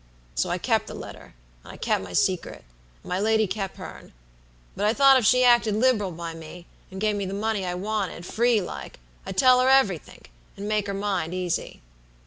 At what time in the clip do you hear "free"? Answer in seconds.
8.25-8.59